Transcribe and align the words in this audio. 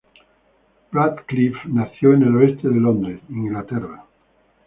Radcliffe 0.91 1.63
nació 1.67 2.15
en 2.15 2.23
el 2.23 2.35
oeste 2.35 2.67
de 2.69 2.73
Londres, 2.79 3.21
Inglaterra. 3.29 4.03